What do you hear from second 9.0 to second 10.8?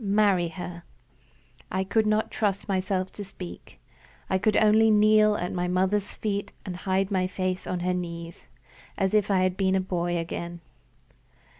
if I had been a boy again.